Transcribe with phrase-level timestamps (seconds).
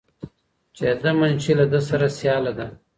[0.75, 2.67] چې د ده منشي له ده سره سیاله ده.